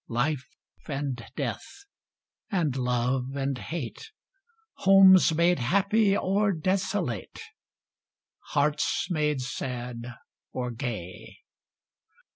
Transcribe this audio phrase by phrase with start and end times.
[0.09, 0.47] Life
[0.87, 1.85] and death,
[2.49, 4.09] and love and hate,
[4.77, 7.39] Homes made happy or desolate,
[8.53, 10.15] Hearts made sad
[10.53, 11.35] or gay!